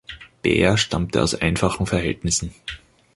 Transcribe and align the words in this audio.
Baer 0.41 0.77
stammte 0.79 1.21
aus 1.21 1.35
einfachen 1.35 1.85
Verhältnissen. 1.85 2.55